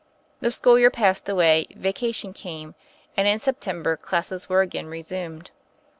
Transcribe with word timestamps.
The 0.39 0.49
school 0.49 0.79
year 0.79 0.89
passed 0.89 1.29
away, 1.29 1.67
vacation 1.75 2.33
came, 2.33 2.73
and 3.15 3.27
in 3.27 3.37
September 3.37 3.95
classes 3.95 4.49
were 4.49 4.61
again 4.61 4.87
resumed. 4.87 5.51